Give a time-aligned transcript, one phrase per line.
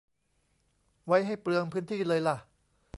[1.05, 2.37] ไว้ให้เปลืองพื้นที่เลยล่ะ